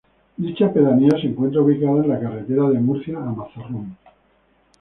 [0.35, 3.95] Dicha pedanía se encuentra ubicada en la carretera de Murcia a Mazarrón.